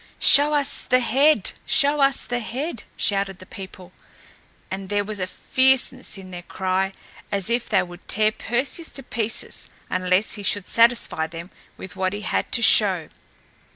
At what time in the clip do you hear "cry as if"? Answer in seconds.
6.41-7.69